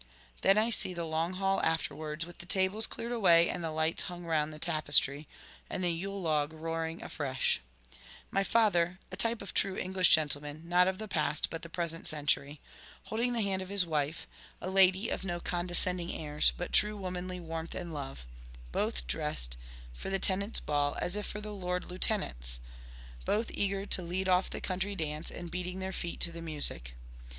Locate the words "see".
0.71-0.95